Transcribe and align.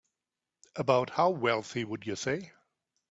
About 0.75 1.11
how 1.11 1.29
wealthy 1.29 1.83
would 1.83 2.07
you 2.07 2.15
say? 2.15 2.53